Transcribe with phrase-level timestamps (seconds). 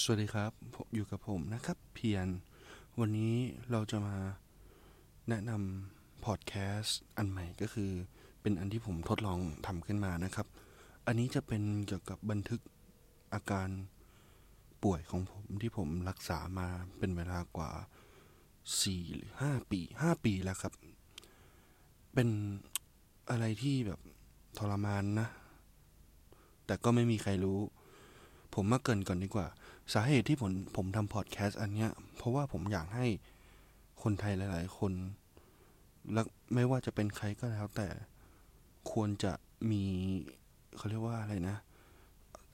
[0.00, 0.52] สวัสดีครับ
[0.94, 2.28] อยู่กับผมนะครับเพียร
[3.00, 3.34] วันนี้
[3.70, 4.16] เราจะมา
[5.28, 7.90] แนะนำพอดแคสต์อันใหม่ก็คือ
[8.42, 10.46] เป็นอันที่ผมทดลองทำขึ้นมานะครับ
[11.06, 12.60] อันนี้จะเป็นเกี่ยวกับบันทึก
[13.34, 13.68] อาการ
[14.82, 16.68] ป่วยของผมที่ผมรักษามา
[16.98, 17.70] เป็นเวลากว่า
[18.80, 20.72] สี่หรือห้าปีห้าปีแล้วครับ
[22.14, 22.28] เป็น
[23.30, 24.00] อะไรที่แบบ
[24.58, 25.28] ทรมานนะ
[26.66, 27.58] แต่ก็ไม่มีใครรู้
[28.54, 29.48] ผมมาเกริ่นก่อนดีกว่า
[29.92, 33.06] สาเหตุที่ผมผมทำพอดแคสต์อันเนี้ย เพราะว่าผมอยากให้
[34.02, 34.92] คนไทยหลาย ๆ คน
[36.12, 36.22] และ
[36.54, 37.88] ไม่ว่าจะเป็นใครก็แล้วแต่
[38.92, 39.32] ควรจะ
[39.70, 39.82] มี
[40.76, 41.56] เขาเรียกว่าอะไรนะ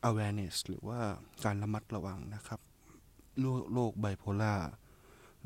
[0.09, 0.99] awareness หรือว่า
[1.45, 2.61] การระมัดระวังนะครับ
[3.41, 4.55] โรคโรคไบโพล่า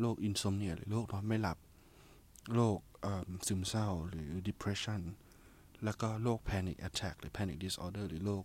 [0.00, 1.58] โรค insomnia หรือโรคนอนไม่หลับ
[2.54, 2.78] โรค
[3.46, 5.00] ซึมเศร้าหรือ depression
[5.84, 8.44] แล้วก็โรค panic attack หรือ panic disorder หรือโรค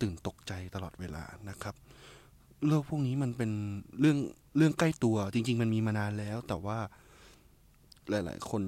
[0.00, 1.74] ตื่นตกใจตลอดเวลานะครับ
[2.66, 3.50] โรคพวกนี้มันเป็น
[4.00, 4.18] เรื่อง
[4.56, 6.78] เรื่องใกล้ตัว จริง ๆ มันมีมานานแล้ว แต่ว่า
[8.10, 8.62] หลาย ๆ คน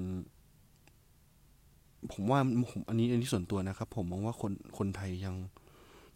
[2.11, 2.39] ผมว่า
[2.71, 5.35] ผมอันนี้อันนี้ส่วนตัวนะครับ ผมมองว่าคนคนไทยยัง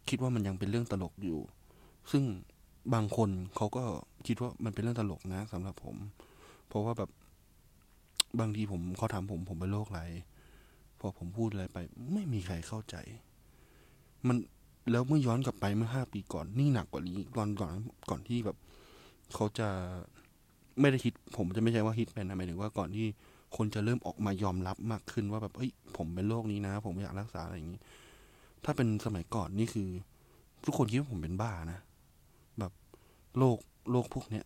[0.08, 1.40] คิดว่ามันยังเป็นเรื่องตลกอยู่
[2.10, 2.24] ซึ่ง
[2.94, 3.84] บางคนเขาก็
[4.26, 5.96] คิดว่ามันเป็นเรื่องตลกนะสำหรับผม
[6.68, 7.10] เพราะว่าแบบ
[8.40, 10.02] บางทีผมเขาถามผมผมเป็นโรคอะไร
[11.00, 11.78] พอผมพูดอะไรไป
[12.12, 12.96] ไม่มีใครเข้าใจ
[14.26, 14.36] มัน
[14.90, 17.72] แล้วเมื่อย้อนกลับไปเมื่อห้าปีก่อนนี่หนักกว่านี้ก่อนก่อน
[18.10, 18.56] ก่อนที่แบบ
[19.34, 19.68] เขาจะ
[20.80, 23.06] ไม่ได้ฮิตผมจะไม่ใช่ว่าฮิตเป็นะหมายถึงว่าก่อนที่
[23.56, 27.80] คนจะเริ่มออกมายอมรับมากขึ้นว่าแบบเฮ้ย ผมเป็นโรคนี้นะ ผมอยากรักษาอะไรอย่างนี้
[28.64, 29.88] ถ้าเป็นสมัยก่อนนี่คือ
[30.64, 31.78] ทุกคนคิดว่าผมเป็นบ้านะ
[32.58, 32.72] แบบ
[33.38, 33.58] โรค
[33.90, 34.44] โรคพวกเนี้ย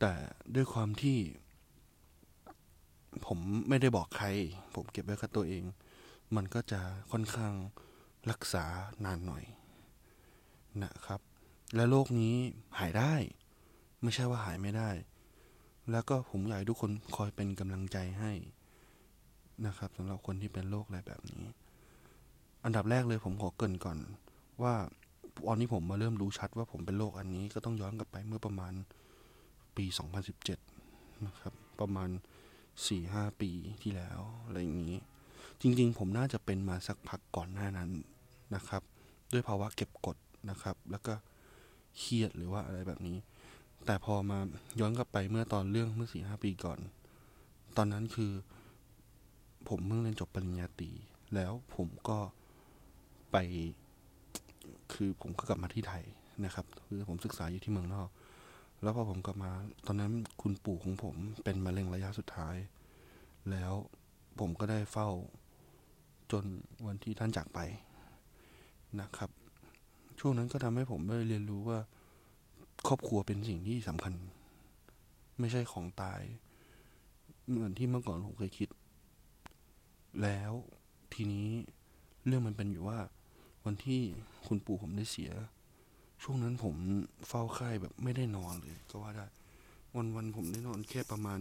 [0.00, 0.12] แต่
[0.54, 1.16] ด้วยความที่
[3.26, 4.26] ผมไม่ได้บอกใคร
[4.74, 5.62] ผมเก็บไว้กับตัวเอง
[6.36, 6.80] มันก็จะ
[7.12, 7.52] ค่อนข้าง
[8.30, 8.64] รักษา
[9.04, 9.44] นานหน่อย
[10.82, 11.20] นะครับ
[11.74, 12.34] และโรคนี้
[12.78, 13.14] หายได้
[14.02, 14.90] ไม่ใช่ว่าหายไม่ได้
[15.90, 18.32] แล้วก็ผมอยากให้ทุกคนคอยเป็นกำลังใจให้
[19.66, 21.44] นะครับสำหรับคนที่เป็นโรคอะไรแบบนี้
[22.64, 23.98] อันดับแรกเลยผมขอเกินก่อน
[24.62, 24.74] ว่า
[25.46, 28.72] ตอนนี้ผมมาเริ่มรู้ชัดว่าผมเป็นโรคอันนี้ก็ต้องย้อนกลับไปเมื่อประมาณ
[29.76, 29.84] ปี
[30.54, 32.08] 2017 นะครับ ประมาณ
[32.74, 33.50] 4-5 ปี
[33.82, 34.96] ที่แล้ว อะไรอย่างนี้
[35.60, 37.90] จริง ๆ ผมน่าจะเป็นมาสักพักก่อนหน้านั้น
[38.54, 38.82] นะครับ
[39.32, 40.16] ด้วยภาวะเก็บกด
[40.50, 41.14] นะครับ แล้วก็
[41.98, 43.16] เครียดหรือว่าอะไรแบบนี้
[43.86, 44.38] แต่พอมา
[44.80, 46.78] ย้อนกลับไปเมื่อตอนเรื่องเมื่อสี่ห้าปีก่อน
[47.76, 48.32] ตอนนั้นคือ
[49.68, 50.90] ผมเพิ่งเรียนจบปริญญาตรี
[51.34, 52.18] แล้วผมก็
[53.32, 53.36] ไป
[54.92, 56.04] คือผมก็กลับมาที่ไทย
[56.44, 58.08] นะครับ คือผมศึกษาอยู่ที่เมืองนอก
[58.82, 59.52] แล้วพอผมกลับมา
[59.86, 60.12] ตอนนั้น
[60.42, 62.56] คุณปู่ของผมเป็นมะเร็งระยะสุดท้าย
[63.50, 63.72] แล้ว
[64.40, 65.08] ผมก็ได้เฝ้า
[66.32, 66.44] จน
[66.86, 67.58] วันที่ท่านจากไป
[69.00, 69.30] นะครับ
[70.18, 71.78] ช่วงนั้นก็ทำให้ผมได้เรียนรู้ว่า
[72.86, 74.14] ครอบครัวเป็นสิ่งที่สำคัญ
[75.38, 76.20] ไม่ใช่ของตาย
[77.48, 78.68] เหมือนที่เมื่อก่อนผมเคยคิด
[80.22, 80.52] แล้ว
[81.14, 81.48] ทีนี้
[82.26, 82.98] เรื่องมันเป็นอยู่ว่า
[83.64, 84.00] วันที่
[84.46, 85.30] คุณปู่ผมได้เสีย
[86.22, 86.74] ช่วงนั้นผม
[87.28, 89.26] เฝ้าไข้แบบไม่ได้นอนเลย ก็ว่าได้
[89.96, 91.40] วันวันผมได้นอนแค่ประมาณ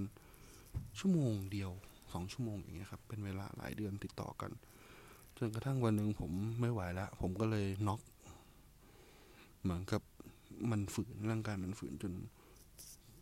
[1.00, 1.72] ชั่วโมงเดียว
[2.14, 4.52] สองชั่วโมงอย่างเงี้ยครับ เป็นเวลาหลายเดือนติดต่อกัน
[5.48, 6.32] นกระทั่งวันหนึ่งผม
[6.62, 8.02] ไม่ไหวแล้ว ผมก็เลยน็อก
[9.62, 10.02] เหมือนกับ
[10.72, 12.14] มันฝืนร่างกายมันฝืนจน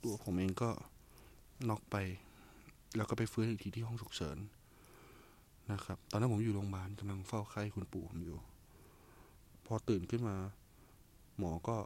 [0.03, 0.69] ตัวผมเองก็
[1.69, 1.95] น็อกไป
[2.95, 4.37] แล้วก็ไปฟื้นอีกทีที่ห้องฉุกเฉิน
[5.71, 8.37] นะครับ ตอนนั้นผมอยู่โรงพยาบาลกำลังเฝ้าไข้คุณปู่ผมอยู่
[9.65, 10.35] พอตื่นขึ้นมา
[11.37, 11.77] หมอก็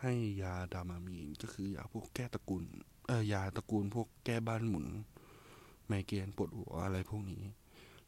[0.00, 2.62] ให้ยาดามามีนก็คือยาพวกแก้ตระกูล
[3.06, 4.86] เออยาตระกูลพวกแก้บ้านหมุน
[5.86, 7.42] ไมเกรนปวดหัวอะไรพวกนี้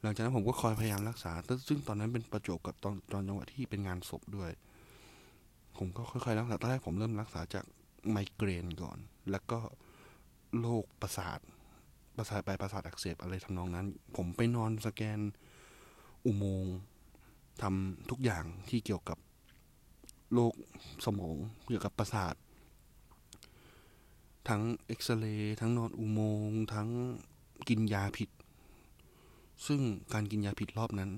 [0.02, 1.32] หลังจากนั้นผมก็คอยพยายามรักษา
[1.68, 4.50] ซึ่งตอนนั้นเป็นประจบกับตอนตอนจังหวะที่เป็นงานศพด้วย
[5.76, 7.64] ผมก็ค่อยๆรักษาตอนแรกผมเริ่มรักษาจาก
[8.10, 8.98] ไมเกรนก่อน
[9.30, 9.58] แล้วก็
[10.60, 11.38] โรคประสาท
[12.16, 13.86] ประสาทปลายประสาทอักเสบอะไรทำนองนั้น
[14.16, 15.20] ผมไปนอนสแกน
[16.26, 16.76] อุโมงค์
[17.62, 19.18] ทำทุกอย่างที่เกี่ยวกับ
[20.34, 20.52] โรค
[21.04, 21.36] สมอง
[21.68, 22.34] เกี่ยวกับประสาท
[24.48, 26.88] ทั้งเอ็กซเรย์ทั้งนอนอุโมงค์ทั้ง
[27.68, 28.30] กินยาผิด
[29.66, 29.80] ซึ่ง
[30.12, 31.10] การกินยาผิดรอบนั้น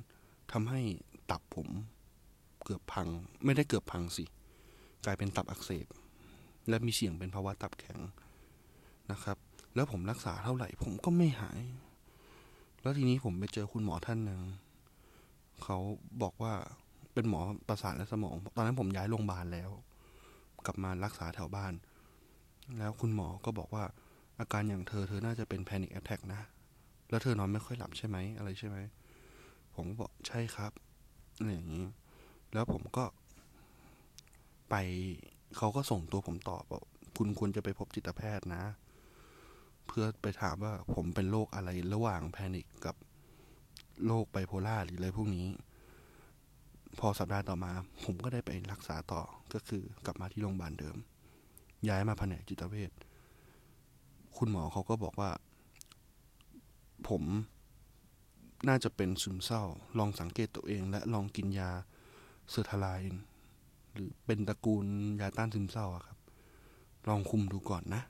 [0.53, 0.81] ทำให้
[1.31, 1.69] ตับผม
[2.65, 3.09] เกือบพัง
[3.45, 4.25] ไม่ได้เกือบพังสิ
[5.05, 5.87] กลายเป็นตับอักเสบ
[6.69, 7.99] และมีเสี่ยงเป็นภาวะตับแข็ง
[9.13, 9.37] นะครับ
[9.75, 11.61] แล้วผมรักษาเท่าไหร่ ผมก็ไม่หาย
[12.81, 14.41] แล้วทีนี้ผมไปเจอคุณหมอท่านหนึ่ง
[15.63, 15.79] เขา
[16.23, 16.53] บอกว่า
[17.15, 19.71] เป็นหมอประสาทและสมอง ตอนนั้นผมย้ายโรงพยาบาลแล้ว
[20.67, 21.73] กลับมารักษาแถวบ้าน
[22.79, 23.85] แล้วคุณหมอก็บอกว่า
[24.39, 26.41] อาการอย่างเธอเธอน่าจะเป็นแพนิคแอ t แทกนะ
[27.09, 28.77] แล้วเธอนอนไม่ค่อยหลับใช่ไหมอะไรใช่ไหม
[29.75, 30.73] ผมบอกใช่ครับ
[31.39, 31.87] อะไรอย่างนี้
[32.53, 33.05] แล้วผมก็
[34.71, 34.75] ไป
[35.57, 36.83] เขาก็ส่งตัวผมต่อบอก
[37.17, 38.63] คุณควรจะไปพบจิตแพทย์นะ
[39.87, 42.97] เพื่อไปถามว่าผมเป็นโรคอะไรระหว่างแพนิคกับ
[44.07, 45.47] โรคไบโพล่าหรืออะไรพวกนี้
[46.99, 47.73] พอสัปดาห์ต่อมา
[48.05, 49.23] ผมก็ได้ไปรักษาต่อ
[49.53, 50.97] ก็คือกลับมาที่โรงพยาบาลเดิม
[51.89, 52.93] ย้ายมาแผนกจิตเวช
[54.37, 55.31] คุณหมอเขาก็บอกว่า
[57.09, 57.23] ผม
[58.69, 59.63] น่าจะเป็นซึมเศร้า
[59.99, 61.71] ลองสังเกตตัวเอง และลองกินยา
[62.51, 63.23] sertraline
[63.93, 64.87] หรือเป็นตระกูล
[65.21, 66.19] ยาต้านซึมเศร้าครับ
[67.09, 68.03] ลองคุมดูก่อนนะ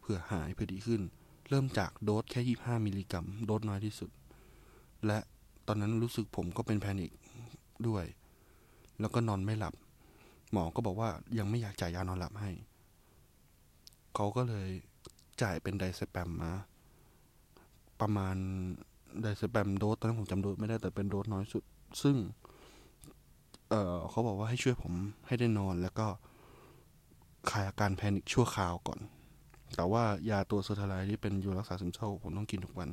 [0.00, 1.02] เผื่อหายเผื่อดีขึ้น
[1.48, 4.10] เริ่มจากโดสแค่25มิลลิกรัมโดสน้อยที่สุด
[5.06, 5.18] และ
[5.66, 7.10] ตอนนั้นรู้สึกผมก็เป็น panic
[7.88, 8.04] ด้วย
[9.00, 9.74] แล้วก็นอนไม่หลับ
[10.52, 12.50] หมอก็บอกว่ายังไม่อยากจ่ายยานอนหลับให้
[14.14, 14.68] เขาก็เลย
[15.42, 16.52] จ่ายเป็น diazepam มา
[18.00, 18.36] ประมาณ
[19.20, 21.62] diazepam dose ตอนนั้นผมจำโดสไม่ได้แต่เป็นโดสน้อยสุด
[22.02, 22.16] ซึ่ง
[23.70, 24.92] เออเขาบอกว่าให้ช่วยผม
[25.26, 26.06] ให้ได้นอนแล้วก็
[27.50, 29.00] คลายอาการ panic ชั่วคราวก่อน
[29.74, 32.90] แต่ว่ายาตัว sertraline ที่เป็นยารักษาซึมเศร้าผมต้องกินทุกวัน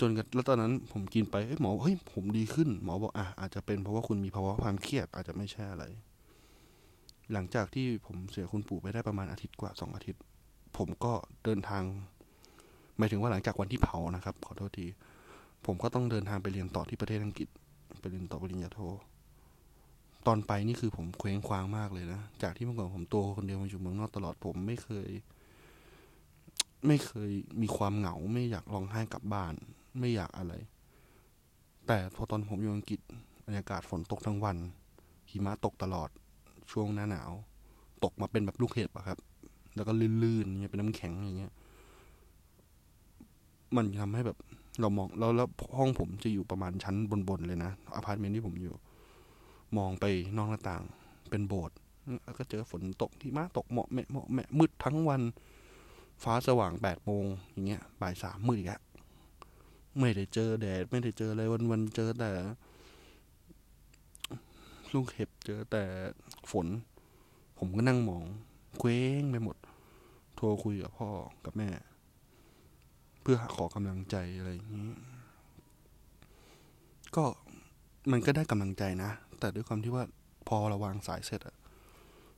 [0.00, 5.84] จนกระทั่งแล้วตอนนั้นผมกินไปเอ้ยหมอเฮ้ยผมดีขึ้น หมอบอกอะอาจจะเป็นเพราะว่าคุณมีภาวะความเครียดอาจจะไม่ใช่อะไร
[7.32, 10.22] หลังจากที่ผมเสียคุณปู่ไปได้ประมาณอาทิตย์กว่าสองอาทิตย์
[10.76, 11.12] ผมก็
[11.44, 11.82] เดินทาง
[13.02, 14.86] หมายถึงว่าหลังจากวันที่เผานะครับ ขอโทษที
[15.66, 17.48] ผมก็ต้องเดินทางไปเรียนต่อที่ประเทศอังกฤษ
[18.00, 18.80] ไปเรียนต่อปริญญาโท
[20.26, 25.10] ตอนไปนี่คือผมเคว้งคว้างมากเลยนะ จากที่เมื่อก่อนผมตัวคนเดียวมาอยู่เมืองนอกตลอดผมไม่เคย
[26.86, 27.30] ไม่เคย
[27.62, 29.54] มีความเหงา ไม่อยากร้องไห้กลับบ้าน
[29.98, 30.54] ไม่อยากอะไร
[31.86, 33.00] แต่พอตอนผมอยู่อังกฤษ
[33.46, 34.56] บรรยากาศฝนตกทั้งวัน
[35.30, 36.08] หิมะตกตลอด
[36.70, 37.30] ช่วงหน้าหนาว
[38.04, 39.18] ตกมาเป็นแบบลูกเห็บอะครับ
[39.76, 41.52] แล้วก็ลื่นๆเงี้ยเป็นน้ำแข็งอย่างเงี้ย
[43.76, 44.38] มันทำให้แบบ
[44.80, 45.48] เรามองแล้วแล้ว
[45.78, 46.96] ห้องผมจะอยู่ประมาณชั้น
[47.28, 48.74] บนๆเลยนะอพาร์ตเมนต์ที่ผมอยู่
[49.76, 50.04] มองไป
[50.36, 50.82] นอกหน้าต่าง
[51.30, 51.76] เป็นโบสถ์
[52.24, 55.22] แล้วก็เจอฝนตกที่มาตกเหมาะแม่เหมาะแม่มืดทั้งวัน
[56.22, 58.82] ฟ้าสว่างแปดโมงอย่างเงี้ยบ่ายสามมืดอีกแล้ว
[59.98, 62.30] ไม่ได้เจอแดด ไม่ได้เจออะไรวันวันๆเจอแต่
[64.92, 65.82] ลูกเห็บเจอแต่
[66.50, 66.66] ฝน
[67.58, 68.24] ผมก็นั่งมอง
[68.78, 69.56] เคว้งไปหมด
[70.36, 71.08] โทรคุยกับพ่อ
[71.44, 71.68] กับแม่
[73.22, 74.90] เพื่อขอกำลังใจอะไรอย่างนี้
[77.16, 77.24] ก็
[78.12, 80.04] มันก็ได้กำลังใจนะ แต่ด้วยความที่ว่า
[80.48, 81.56] พอเราวางสายเสร็จอะ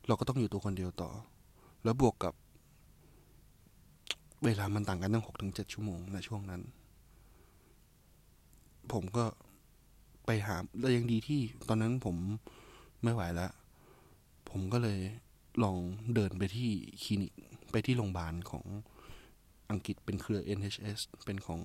[0.07, 1.11] เราก็ต้องอยู่ตัวคนเดียวต่อ
[1.85, 2.35] แล้วบวกกับ
[4.45, 6.63] เวลามันต่างกันตั้งหกถึงเจ็ดชั่วโมงในช่วงนั้น
[8.93, 9.25] ผมก็
[10.27, 12.17] ไปหาแล้วยังดีที่ตอนนั้นผม
[13.03, 13.53] ไม่ไหวแล้ว
[14.51, 15.01] ผมก็เลย
[15.63, 15.77] ลอง
[16.15, 16.71] เดินไปที่
[17.03, 17.33] คลินิก
[17.71, 18.65] ไปที่โรงพยาบาลของ
[19.71, 21.61] อังกฤษเป็นเครือ NHS เป็นของ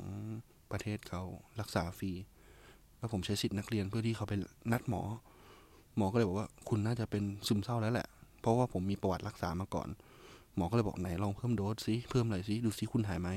[0.72, 1.22] ประเทศเขา
[1.60, 2.12] รักษาฟรี
[2.98, 4.34] แล้วผมใช้สิทธิ์นักเรียนเพื่อที่เขาไป
[4.72, 5.02] นัดหมอ
[5.98, 8.08] หมอก็เลยบอกว่าคุณน่าจะเป็นซึมเศร้าแล้วแหละ
[8.42, 9.90] เพราะว่าผมมีประวัติรักษามาก่อน
[10.56, 13.30] หมอก็เลยบอกไหนลองเพิ่มโดสซิเพิ่มอะไรซิดูซิคุณหายไหม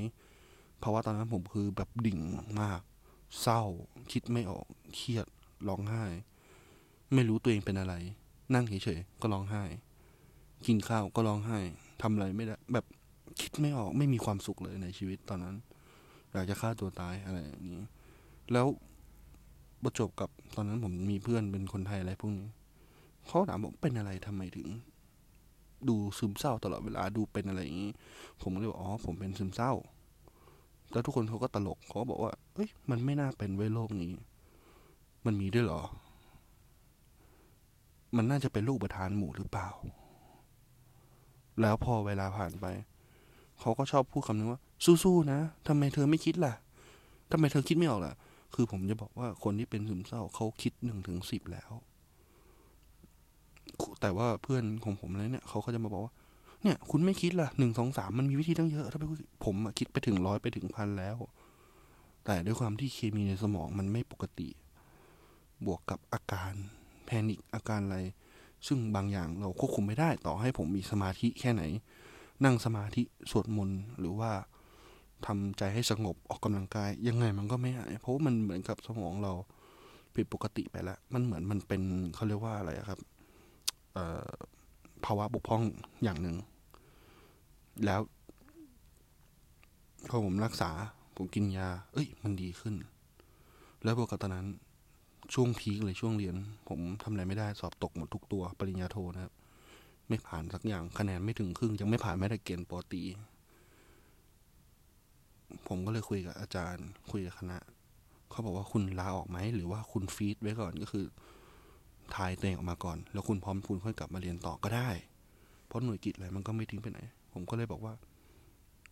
[0.78, 2.18] เพราะว่าตอนนั้นผมคือแบบดิ่ง
[2.60, 2.80] มาก
[3.40, 3.62] เศร้า
[4.12, 5.26] คิดไม่ออกเครียด
[5.68, 6.04] ร้องไห้
[7.14, 7.94] ไม่รู้ตัวเองเป็นอะไร
[8.54, 9.62] นั่งเฉยๆก็ร้องไห้
[10.66, 11.58] กินข้าวก็ร้องไห้
[12.02, 12.84] ทำอะไรไม่ได้แบบ
[13.40, 15.56] คิดไม่ออกไม่มีความสุขเลยในชีวิตตอนนั้น
[16.32, 17.84] อยากจะฆ่าตัวตายอะไรอย่างนี้
[18.52, 18.66] แล้ว
[19.82, 22.48] ประจบกับตอนนั้นผมมีเพื่อนเป็นคนไทยอะไรพวกนี้
[23.26, 24.66] เขาถามผมเป็นอะไรทำไมถึง
[25.88, 27.92] ดูซึมเศร้าตลอดเวลาดูเป็นอะไรอย่างนี้
[28.40, 29.72] ผมก็เลยบอกอ๋อผมเป็นซึมเศร้า
[30.92, 34.12] แล้วทุกคนเขาก็ตลกเขาบอกว่า เอ้ย มันไม่น่าเป็นเว้ยโรคนี้
[35.26, 35.82] มันมีด้วยหรอ
[38.16, 39.68] มันน่าจะเป็นลูกประธานหมู่หรือเปล่า
[41.60, 42.66] แล้วพอเวลาผ่านไป
[43.62, 44.60] เขาก็ชอบพูดคำนึงว่า
[45.04, 45.38] สู้ๆนะ
[45.68, 46.54] ทำไมเธอไม่คิดล่ะ
[47.32, 48.14] ทำไมเธอคิดไม่ออกล่ะ
[48.54, 51.70] คือผมจะบอกว่าคนที่เป็นซึมเศร้าเขาคิดหนึ่งถึงสิบแล้ว
[54.00, 56.12] แต่ว่าเพื่อนของผมเลยเนี่ยเขาก็จะมาบอกว่า
[56.62, 59.04] เนี่ย คุณไม่คิดล่ะหนึ่งสองสามมันมีวิธีตั้งเยอะถ้าไป
[59.44, 61.16] ผมคิดไปถึงร้อยไปถึงพันแล้ว
[62.24, 64.48] แต่ด้วยความที่เคมีในสมองมันไม่ปกติ
[65.66, 66.52] บวกกับอาการ
[67.04, 67.98] แพนิคอาการอะไร
[68.66, 71.62] ซึ่งบางอย่างเราควบคุมไม่ได้ต่อให้ผมมีสมาธิแค่ไหน
[72.44, 74.32] นั่งสมาธิสวดมนต์หรือว่า
[75.26, 79.32] ทำใจให้สงบออกกำลังกาย ยังไงมันก็ไม่หายเพราะมันเหมือนกับสมองเรา
[80.14, 81.82] ผิดปกติไปแล้ว มันเหมือนมันเป็น
[82.14, 83.00] เขาเรียกว่าอะไระครับ
[83.92, 83.98] เอ
[85.04, 85.62] ภาวะบกพร่อง
[86.02, 86.36] อย่างหนึ่ง
[87.84, 88.00] แล้ว
[90.08, 90.70] พอผมรักษา
[91.16, 92.74] ผมกินยา เอ้ย มันดีขึ้น
[93.82, 94.46] แล้วบวกกับตอนนั้น
[95.34, 96.36] ช่วงพีคเลยช่วงเรียน
[96.68, 99.32] ผมทำอะไรไม่ได้สอบตกหมดทุกตัว ปริญญาโทนะครับ
[100.12, 103.02] ไม่ผ่านสักอย่างคะแนนไม่ถึงครึ่ง ยังไม่ผ่านไม่ได้เกณฑ์ปอตี
[105.66, 107.58] ผมก็เลยคุยกับอาจารย์ คุยกับคณะ
[108.30, 111.06] เขาบอกว่าคุณลาออกไหม หรือว่าคุณฟีดไว้ก่อนก็คือ
[112.14, 114.88] ทายตัวเองออกมาก่อน แล้วคุณพร้อมคุณค่อยกลับมาเรียนต่อก็ได้
[115.66, 117.00] เพราะหน่วยกิจอะไรมันก็ไม่ทิ้งไปไหน
[117.32, 117.94] ผมก็เลยบอกว่า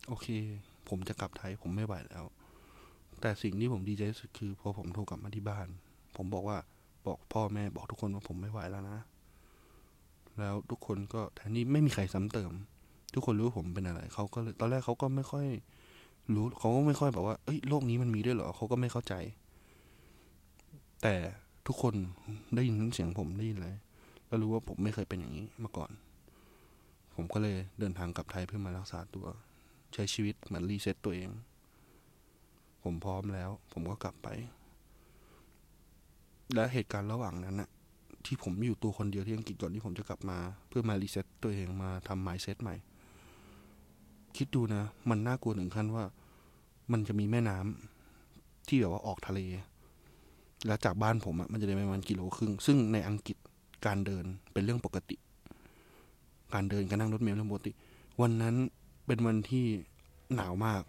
[0.07, 0.27] โอเค
[0.89, 2.25] ผมจะกลับไทย ผมไม่ไหวแล้ว
[3.21, 5.67] แต่สิ่งที่ผมดีใจที่สุดคือพอผมโทรกลับมาที่บ้าน
[6.17, 6.57] ผมบอกว่า
[7.07, 8.97] บอกพ่อแม่บอกทุกคนว่าผมไม่ไหวแล้วนะ
[10.41, 12.51] แล้วทุกคนก็แทนที่ไม่มีใครซ้ำเติม
[13.13, 15.45] ทุกคนรู้ว่าผมเป็นอะไร เขาก็ตอนแรกเขาก็ไม่ค่อย
[16.33, 19.13] รู้เขาก็ไม่ค่อยแบบว่าเอ้ยโลกนี้มันมีด้วยเหรอเขาก็ไม่เข้าใจ
[21.01, 21.15] แต่
[21.67, 21.93] ทุกคน
[22.55, 23.75] ได้ยินเสียงผมได้ยินเลย
[24.27, 25.91] แล้วรู้ว่าผมไม่เคยเป็นอย่างนี้มาก่อน
[27.15, 29.25] ผมก็เลยเดินทางกลับไทยเพื่อมารักษาตัว
[29.93, 31.29] ใช้ชีวิตเหมือน reset ตัวเอง
[32.83, 34.27] ผมพร้อมแล้ว ผมก็กลับไป
[36.55, 37.69] และเหตุการณ์ระหว่างนั้นนะ
[38.27, 40.37] ที่ผมอยู่ตัวคนเดียวที่อังกฤษก่อนที่ผมจะกลับมา
[40.69, 42.75] เพื่อมา reset ตัวเองมาทำ mindset ใหม่
[44.37, 46.03] คิดดูนะ มันน่ากลัวถึงขั้นว่า
[46.91, 49.39] มันจะมีแม่น้ำที่แบบว่าออกทะเล
[50.65, 53.37] แล้วจากบ้านผมอะมันจะเดินประมาณกิโลครึ่ง ซึ่งในอังกฤษ
[53.85, 55.15] การเดินเป็นเรื่องปกติ
[56.53, 57.71] การเดินการนั่งรถเมล์เรื่องปกติ
[58.21, 58.55] วันนั้น
[59.05, 59.65] เป็นวันที่
[60.35, 60.83] หนาวมาก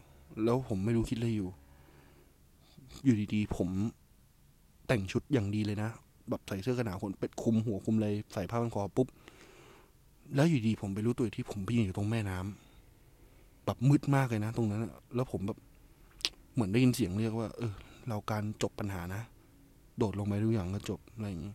[0.44, 1.50] แล้วผมไม่รู้คิดอะไรอยู่
[3.04, 3.68] อยู่ดีๆ ผม
[4.86, 5.90] แต่งชุดอย่างดีเลยนะ
[6.30, 9.06] แบบใส่เสื้อกันหนาวคนเป็ดคุมหัวคุมเลยใส่ผ้าพันคอปุ๊บ
[10.34, 14.80] แล้วอยู่ดีผมไปรู้ตัวที่ผมไปยืนอยู่ตรงแม่น้ำแบบมืดมากเลยนะ ตรงนั้น
[15.14, 15.58] แล้วผมแบบ
[16.54, 17.72] เหมือนได้ยินเสียงเรียกว่า เออ
[18.08, 19.22] เราการจบปัญหานะ
[19.98, 21.54] โดดลงไปทุกอย่างก็จบอะไรอย่างนี้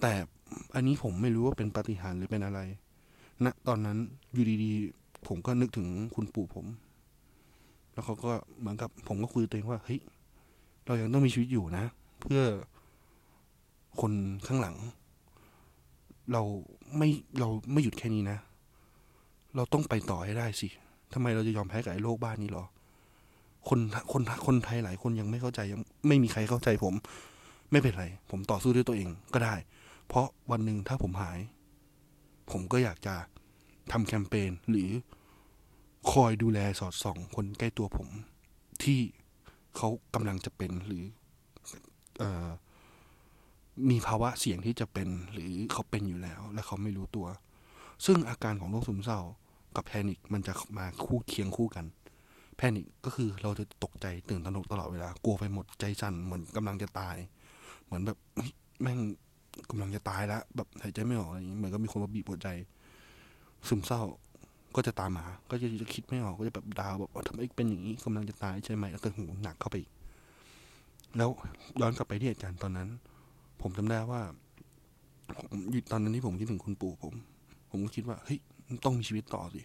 [0.00, 0.12] แต่
[0.74, 2.60] อันนี้ผมไม่รู้ว่าเป็นปาฏิหาริย์หรือเป็นอะไร
[3.44, 3.98] ณตอนนั้น
[4.32, 6.66] อยู่ดีๆ ผมก็นึกถึงคุณปู่ผม
[7.92, 10.00] แล้วเขาก็เหมือนกับ ผมก็คุยตัวเองว่าเฮ้ย
[10.86, 11.84] เรายังต้องมีชีวิตอยู่นะ
[12.20, 12.42] เพื่อ
[14.00, 14.12] คน
[14.46, 14.76] ข้างหลัง
[16.32, 16.42] เรา
[16.96, 17.08] ไม่
[17.40, 18.38] เราไม่หยุดแค่นี้นะ
[19.56, 20.68] เราต้องไปต่อให้ได้สิ
[21.12, 22.64] ทำไมเราจะยอมแพ้กับไอ้โลกบ้านนี้หรอ
[23.68, 23.80] คน
[24.12, 26.94] คนคนไทยหลายคนยังไม่เข้าใจยังไม่มีใครเข้าใจผม
[27.70, 29.54] ไม่เป็นไร ผมต่อสู้ด้วยตัวเองก็ได้
[30.08, 31.38] เพราะวันหนึ่งถ้าผมหาย
[32.50, 33.14] ผมก็อยากจะ
[33.92, 34.88] ทำแคมเปญหรือ
[36.12, 38.08] คอยดูแลสอดส่อง คนใกล้ตัวผม
[38.82, 39.00] ที่
[39.76, 41.04] เขากำลังจะเป็นหรือ
[42.18, 42.46] เออ
[43.90, 47.26] มีภาวะเสี่ยงที่จะเป็นหรือเขาเป็นอยู่แล้ว และเขาไม่รู้ตัว
[48.06, 49.20] ซึ่งอาการของโรคซึมเศร้า
[49.76, 51.84] กับแพนิคมันจะมาคู่เคียงคู่กัน
[52.56, 57.16] แพนิคก็คือเราจะตกใจตื่นตระหนกตลอดเวลากลัวไปหมดใจสั่นเหมือนกำลังจะตาย
[57.84, 58.18] เหมือนแบบ
[58.82, 58.98] แม่ง
[59.70, 62.48] กำลังจะตายแล้ว แบบหายใจไม่ออกอะไรอย่างนี้เหมือนก็มีคนมาบีบหัวใจ
[63.68, 64.02] ซึมเศร้า
[64.76, 69.90] ก็จะตามมาก็จะจะคิดไม่ออกก็จะแบบดาวแบบทำไมเป็นอย่างนี้กำลังจะตายใช่ไหมแล้วก็หูหนักเข้าไปอีก
[71.16, 71.30] แล้ว
[71.80, 72.88] ย้อนกลับไปที่เหตุการณ์ตอนนั้น
[73.60, 74.22] ผมจำได้ว่า
[75.50, 77.14] ผมตอนนั้นที่ผมคิดถึงคุณปู่ผม
[77.70, 78.38] ผมก็คิดว่าเฮ้ย
[78.84, 79.62] ต้องมีชีวิตต่อสิ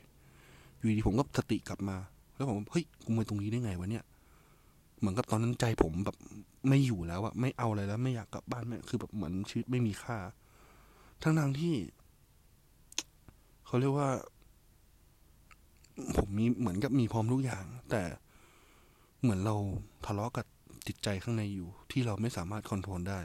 [0.78, 1.98] อยู่ดีผมก็สติกลับมา
[2.36, 4.04] แล้วผมเฮ้ยกูมาตรงนี้ได้ไงวะเนี่ย
[5.00, 6.18] เหมือนกับตอนนั้นใจผมแบบ
[6.68, 10.18] ไม่อยู่แล้วอะไม่เอาอะไรแล้ว ไม่อยากกลับบ้านแม่คือแบบเหมือนชีวิตไม่มีค่า
[11.24, 11.76] ทั้งทางที่
[13.66, 14.10] เขาเรียกว่า
[16.18, 18.02] ผมมีเหมือนกับมีพร้อมทุกอย่าง แต่
[19.22, 19.56] เหมือนเรา
[20.06, 20.46] ทะเลาะกับ
[20.88, 23.20] จิตใจข้างในอยู่ ที่เราไม่สามารถคอนโทรลได้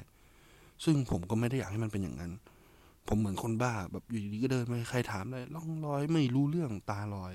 [0.84, 2.32] ซึ่งผมก็ไม่ได้อยากให้มันเป็นอย่างนั้น
[3.08, 7.34] ผมเหมือนคนบ้าแบบอยู่ดีๆก็เดินไม่ใครถามเลยล่องลอยไม่รู้เรื่องตาลอย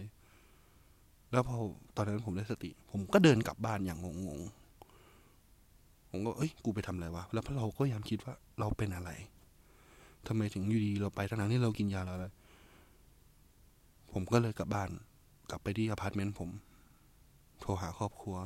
[1.32, 1.58] แล้วพอ
[1.96, 9.10] ตอนนั้นผมได้สติ ผมก็เดินกลับบ้านอย่างงงๆผมก็เอ้ยกูไปทำอะไรวะแล้วพเราก็ยามคิดว่าเราเป็นอะไร
[10.28, 12.28] ทำไมถึงอยู่ดีเราไปทั้งที่เรากินยาแล้วอะไร
[14.14, 14.90] ผมก็เลยกลับบ้าน
[15.50, 16.50] กลับไปที่อพาร์ตเมนต์ผม
[17.60, 18.38] โทรหาครอบครัว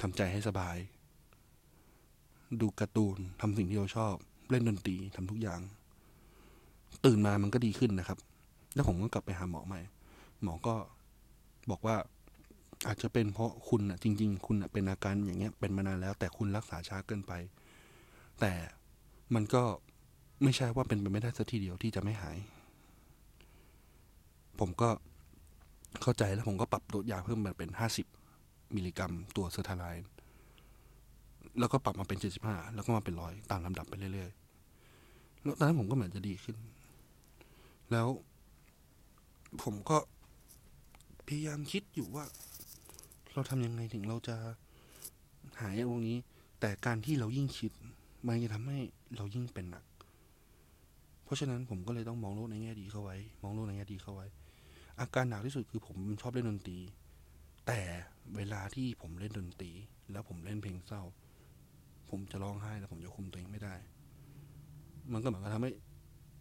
[0.00, 0.76] ทำใจให้สบาย
[2.60, 4.14] ดูการ์ตูนทำสิ่งที่เราชอบ
[4.50, 5.60] เล่นดนตรีทำทุกอย่าง
[7.04, 8.18] ตื่นมามันก็ดีขึ้นนะครับ
[8.74, 9.80] แล้วผมก็กลับไปหาหมอใหม่
[10.42, 10.74] หมอก็
[11.70, 11.96] บอกว่า
[12.86, 17.32] อาจจะเป็นเพราะคุณนะจริง ๆ คุณนะเป็นอาการอย่างเงี้ย เป็นมานานแล้ว แต่คุณรักษาช้าเกินไป
[18.40, 18.52] แต่
[19.34, 19.62] มันก็
[20.42, 22.36] ไม่ใช่ว่าเป็นไปไม่ได้สักทีเดียวที่จะไม่หาย
[24.60, 24.90] ผมก็
[26.02, 28.06] เข้าใจแล้วผมก็ปรับโดสยาเพิ่มมาเป็นห้าสิบ
[28.76, 30.06] มิลลิกรัมตัว sertraline
[31.58, 36.56] แล้วก็ปรับมาเป็นเจ็ดสิบห้าแล้วก็มาเป็นร้อยตามลำดับไปเรื่อยๆแล้วตอนนั้นผมก็เหมือนจะดีขึ้น
[37.92, 38.08] แล้ว
[39.62, 39.96] ผมก็
[41.26, 42.24] พยายามคิดอยู่ว่า
[43.32, 44.36] เราทำยังไงถึงเราจะ
[45.60, 46.16] หายตรงนี้
[46.60, 47.72] แต่การที่เรายิ่งคิด
[48.26, 48.78] มันจะทำให้
[49.16, 49.84] เรายิ่งเป็นหนัก
[51.24, 54.26] เพราะฉะนั้นผมก็เลยต้องมองโลกในแง่ดีเข้าไว้ มองโลกในแง่ดีเข้าไว้
[55.00, 56.78] อาการหนักที่สุดคือผมชอบเล่นดนตรี
[57.66, 57.80] แต่
[58.36, 59.70] เวลาที่ผมเล่นดนตรี
[60.12, 61.02] แล้วผมเล่นเพลงเศร้า
[62.10, 63.74] ผมจะร้องไห้แล้วผมจะคุมตัวเองไม่ได้
[65.12, 65.70] มันก็เหมือนกับทำให้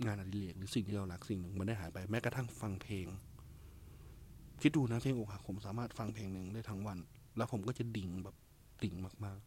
[0.06, 3.08] งานอดิเรกหรือสิ่งที่เรารักสิ่งหนึ่งมันได้หายไปแม้กระทั่งฟังเพลง
[4.62, 6.98] คิดดูนะเพลงอกหักผมสามารถฟังเพลงหนึ่งได้ทั้งวัน
[7.38, 8.36] แล้วผมก็จะดิ่งแบบ
[8.84, 8.96] ดิ่ง
[9.26, 9.38] มาก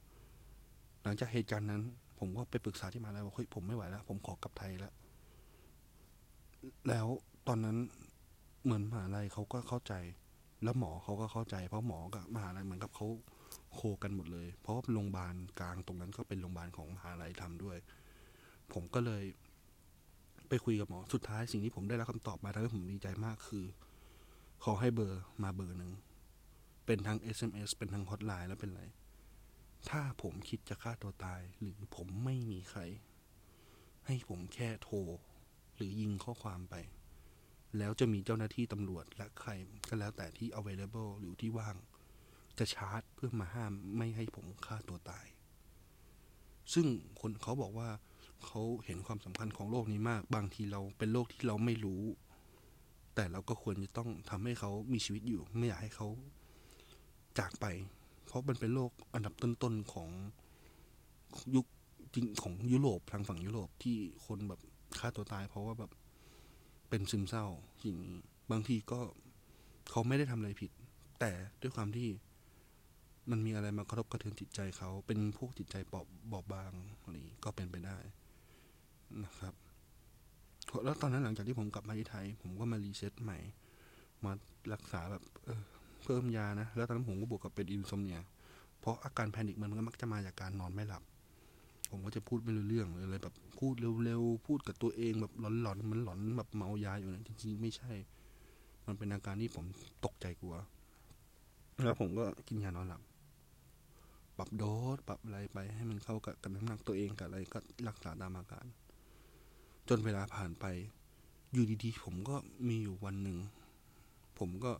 [0.47, 1.83] ๆ หลังจากเหตุการณ์นั้น
[2.19, 4.93] ผมก็ไปปรึกษาที่มหาลัยบอกเฮ้ยผมไม่ไหวแล้วผมขอกลับไทยแล้ว
[6.89, 7.07] แล้ว
[7.49, 7.77] ตอนนั้น
[8.65, 9.95] เหมือนมหาลัยเขาก็เข้าใจ
[10.63, 13.07] แล้วหมอเขาก็เข้าใจ เพราะหมอกับมหาลัยเหมือนกับเขา
[13.75, 17.79] โคกันหมดเลย เพราะว่าโรงพยาบาลกลางตรงนั้นก็เป็นโรงพยาบาลของมหาลัยทำด้วย
[18.73, 19.25] ผมก็เลย
[20.49, 23.67] ไปคุยกับหมอ สุดท้ายสิ่งที่ผมได้รับคำตอบมาทำให้ผมดีใจมากคือ
[24.65, 25.93] ขาให้เบอร์มาเบอร์หนึ่ง
[26.87, 28.83] เป็นทั้ง SMS เป็นทั้งฮอตไลน์แล้วเป็นไร
[29.91, 32.81] ถ้าผมคิดจะฆ่าตัวตาย หรือผมไม่มีใคร
[34.07, 34.97] ให้ผมแค่โทร
[35.77, 36.75] หรือยิงข้อความไป
[37.79, 39.51] แล้วจะมีเจ้าหน้าที่ตำรวจและใคร
[39.89, 41.77] ก็แล้วแต่ที่ available หรือที่ว่าง
[42.59, 45.27] จะชาร์จ พื่อมาห้ามไม่ให้ผมฆ่าตัวตาย
[46.73, 46.87] ซึ่ง
[47.21, 47.89] คนเขาบอกว่า
[48.45, 52.03] เขาเห็นความสำคัญของโลกนี้มาก บางทีเราเป็นโลกที่เราไม่รู้
[53.15, 56.09] แต่เราก็ควรจะต้องทำให้เขามีชีวิตอยู่ ไม่อยากให้เขา
[57.39, 57.67] จากไป
[58.27, 60.09] เพราะมันเป็นโลกอันดับต้นๆของ
[61.55, 61.67] ยุค
[62.15, 63.97] จริงของยุโรปทางฝั่งยุโรปที่
[64.27, 64.61] คนแบบ
[64.99, 65.91] ฆ่าตัวตาย เพราะว่าแบบ
[66.89, 67.47] เป็นซึมเศร้า
[67.81, 68.17] อย่างนี้
[68.51, 69.01] บางทีก็
[69.91, 70.71] เขาไม่ได้ทำอะไรผิด
[71.21, 72.09] แต่ด้วยความที่
[73.31, 76.73] มันมีอะไรมากระทบกระเทือนจิตใจเขา เป็นพวกจิตใจบอบบอบบาง
[77.03, 77.97] อะไรอย่างนี้ก็เป็นไปได้
[79.25, 79.55] นะครับ
[80.85, 83.39] แล้วตอนนั้นหลังจากที่ผมกลับมาที่ไทย ผมก็มา reset ใหม่
[84.25, 84.33] มา
[84.73, 85.61] รักษาแบบเออ
[86.05, 88.19] เพิ่มยานะ แล้วตอนนั้นผมก็บวกกับเป็น insomnia
[88.81, 91.03] เพราะอาการ panic มันก็มักจะมาจากการนอนไม่หลับ
[91.91, 97.93] ผมก็จะพูดไม่รู้เรื่องเลยเลยแบบพูดเร็วๆ พูดกับตัวเองแบบหลอนๆ มันหลอนแบบเมายาอยู่นะจริงๆไม่ใช่
[98.87, 99.65] มันเป็นอาการที่ผม
[100.05, 100.55] ตกใจกลัว
[101.85, 103.01] แล้วผมก็กินยานอนหลับ
[104.41, 104.67] ปรับโด
[104.97, 108.67] สปรับอะไรไปให้มันเข้ากับกับน้ำหนักตัวเองกับอะไรก็รักษาตามอาการ
[109.89, 110.65] จนเวลาผ่านไป
[111.53, 112.37] อยู่ดีๆผมก็
[112.69, 113.39] มีอยู่วันหนึ่ง
[114.39, 114.73] ผมก็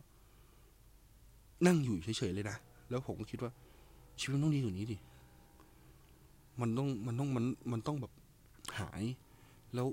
[1.65, 2.57] นั่งอยู่เฉยๆเลยนะ
[2.89, 3.51] แล้วผมก็คิดว่า
[4.19, 4.97] ชีวิตต้องดีกว่านี้ดิ
[6.61, 8.11] มันต้องมันต้องมันมันต้องแบบ
[8.79, 9.03] หาย
[9.75, 9.87] แล้ว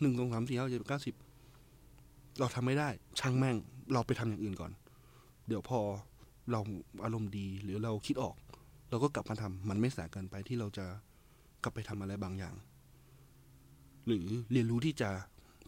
[0.00, 1.14] หนึ่งสองสามสี่ห้าเจ็ดเก้าสิบ
[2.38, 2.88] เราทำไม่ได้
[3.20, 3.56] ช่างแม่ง
[3.92, 4.72] เราไปทำอย่างอื่นก่อน
[5.48, 5.80] เดี๋ยวพอ
[6.50, 6.60] เรา
[7.04, 8.36] อารมณ์ดีหรือเราคิดออก
[8.90, 10.86] เราก็กลับมาทำมันไม่สายเกินไปที่เราจะ
[11.62, 12.54] กลับไปทำอะไรบางอย่าง
[14.06, 15.10] หรือเรียนรู้ที่จะ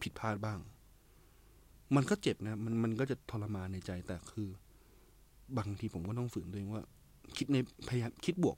[0.01, 0.59] ผิดพลาดบ้าง
[1.95, 4.47] มันก็เจ็บนะ มันมันก็จะทรมานในใจแต่คือ
[5.57, 6.83] บางทีผมก็ต้องฝืนตัวเองว่า
[7.37, 7.57] คิดใน
[7.89, 8.57] พยายามคิดบวก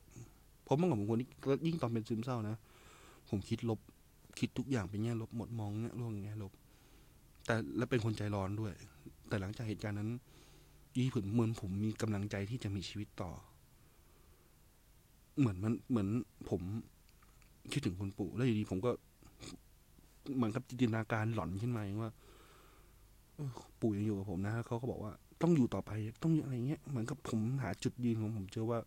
[0.63, 1.29] เพราะเมื่อก่อนผมคนนี้
[1.67, 2.55] ยิ่งตอนเป็นซึมเศร้านะ
[3.29, 3.79] ผมคิดลบ
[4.39, 6.51] คิดทุกอย่างเป็นแง่ลบหมดมองเนี่ยร่วงแง่ลบ
[7.45, 8.73] แต่และเป็นคนใจร้อนด้วย
[9.27, 10.09] แต่หลังจากเหตุการณ์นั้น
[10.97, 13.31] ยี่ผมเหมือนผมมีกำลังใจที่จะมีชีวิตต่อ
[15.39, 16.07] เหมือนมันเหมือน
[16.49, 16.61] ผม
[17.71, 18.91] คิดถึงคุณปู่แล้วอยู่ดีผมก็
[20.35, 22.11] เหมือนกับจินตนาการหลอนขึ้นมาเองว่า
[23.79, 25.91] ปู่ยังอยู่กับผมนะเขาก็บอกว่าต้องอยู่ต่อไป
[26.23, 28.79] ต้องอะไรเงี้ยเหมือนกับผมหาจุดยืนของผมเจอว่า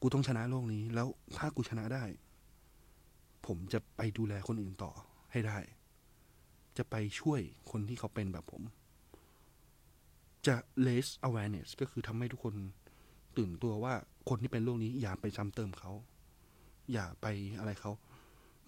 [0.00, 2.04] กูต้องชนะโลกนี้ แล้วถ้ากูชนะได้
[3.46, 4.92] ผมจะไปดูแลคนอื่นต่อ
[5.32, 5.58] ให้ได้
[6.76, 8.62] จะไปช่วยคนที่เขาเป็นแบบผม
[10.46, 10.56] จะ
[10.86, 12.54] raise awareness ก็คือทำให้ทุกคน
[13.36, 13.94] ตื่นตัวว่า
[14.28, 15.92] คนที่เป็นโรคนี้อย่าไปซ้ำเติมเขา
[16.92, 17.26] อย่าไป
[17.58, 17.92] อะไรเขา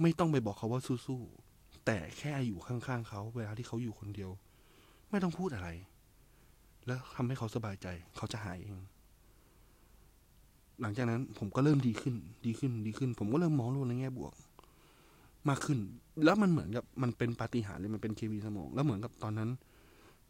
[0.02, 4.30] ไม่ต้องไปบอกเขาว่าสู้ๆ แต่แค่อยู่ข้างๆเขา เวลาที่เขาอยู่คนเดียว
[5.10, 5.68] ไม่ต้องพูดอะไร
[6.86, 7.86] แล้วทำให้เขาสบายใจ
[8.16, 8.76] เขาจะหายเอง
[10.80, 12.14] หลังจากนั้นผมก็เริ่มดีขึ้น
[12.46, 14.32] ดีขึ้น ดีขึ้น ผมก็เริ่มมองโลกในแง่บวก
[15.48, 15.78] มากขึ้น
[16.24, 19.50] แล้วมันเหมือนกับมันเป็นปาฏิหาริย์เลยมันเป็นเคมีสมอง แล้วเหมือนกับตอนนั้น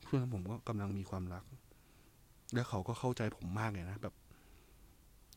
[0.02, 1.44] เพื่อนผมก็กำลังมีความรัก
[2.54, 4.14] แล้วเขาก็เข้าใจผมมากเลยนะแบบ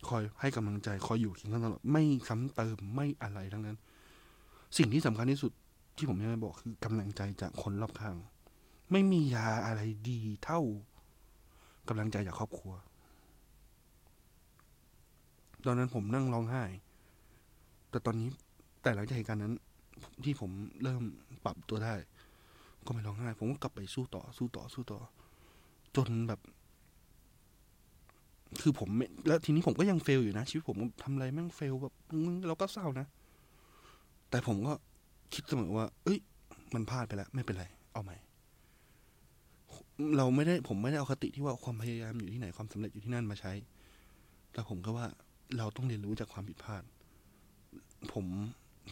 [0.07, 3.77] คอยให้กำลังใจคอยอยู่เคียงข้างตลอดไม่ซ้ำเติมไม่อะไรทั้งนั้น
[4.77, 5.51] สิ่งที่สำคัญที่สุด
[5.97, 8.15] ที่ผมอยากจะบอกคือกำลังใจจากคนรอบข้าง
[8.91, 10.59] ไม่มียาอะไรดีเท่า
[11.89, 12.73] กำลังใจจากครอบครัว
[15.65, 16.63] ตอนนั้นผมนั่งร้องไห้
[17.89, 18.29] แต่ตอนนี้
[18.81, 19.55] แต่หลังจากเหตุการณ์นั้น
[20.23, 20.51] ที่ผม
[20.83, 21.03] เริ่ม
[21.45, 21.93] ปรับตัวได้
[22.85, 24.99] ก็ไม่ร้องไห้ ผมก็กลับไปสู้ต่อสู้ต่อสู้ต่อ
[25.95, 26.39] จนแบบ
[28.61, 28.89] คือผม
[29.27, 31.93] แล้วทีนี้ผมก็ยังเฟลอยู่นะชีวิตผมทำอะไรแม่งเฟลแบบ
[32.47, 33.07] เราก็เศร้านะ
[34.29, 34.73] แต่ผมก็
[35.33, 36.19] คิดเสมอว่า เอ้ย
[36.73, 38.15] มันพลาดไปแล้ว ไม่เป็นไร เอาใหม่
[40.17, 43.53] เราไม่ได้ผมไม่ได้เอาคติที่ว่าความพยายามอยู่ที่ไหนความสำเร็จอยู่ที่นั่นมาใช้
[44.51, 45.07] แต่ผมก็ว่า
[45.57, 46.83] เราต้องเรียนรู้จากความผิดพลาด
[48.13, 48.25] ผม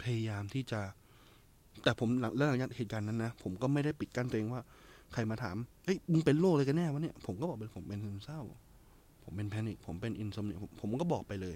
[0.01, 0.81] พยายามที่จะ
[1.83, 4.61] แต่ผมหลังเรื่องเหตุการณ์นั้นนะผมก็ไม่ได้ปิดกั้นตัวเองว่า
[5.13, 8.41] ใครมาถามเฮ้ยมึงเป็นโรคอะไรกันแน่วะเนี่ยผมก็บอกเป็นผมเป็นซึมเศร้า
[9.23, 11.55] ผมเป็น panic ผมเป็น insomnia ผมก็บอกไปเลย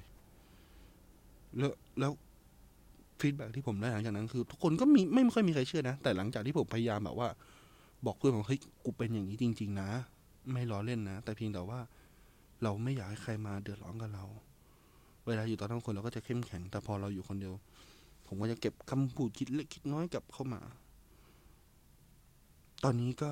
[1.57, 2.11] แล้วแล้ว
[3.19, 7.29] feedback ที่ผมได้หลังจากนั้นคือ ทุกคนก็มีไม่ค่อยมีใครเชื่อนะแต่หลังจากที่ผมพยายามแบบว่า
[8.05, 9.89] บอกเพื่อนว่าเฮ้ยกูเป็นอย่างนี้จริง ๆ นะ
[10.51, 11.79] ไม่ล้อเล่นนะแต่เพียงแต่ว่า
[12.63, 14.25] เราไม่อยากให้ใครมาเดือดร้อนกับเรา
[15.25, 17.53] เวลาอยู่ต่อหน้าคนเราก็จะเข้มแข็ง แต่พอเราอยู่คนเดียว
[18.33, 20.61] ผมก็จะเก็บคำพูดคิดเล็กคิดน้อยกลับเข้ามา
[22.83, 23.31] ตอนนี้ก็